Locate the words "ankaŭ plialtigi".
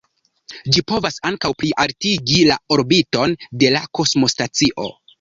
1.31-2.41